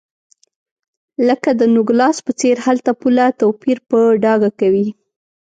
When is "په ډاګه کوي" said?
3.89-4.87